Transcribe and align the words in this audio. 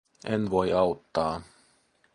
En 0.35 0.43
voi 0.53 0.71
auttaa. 0.79 1.35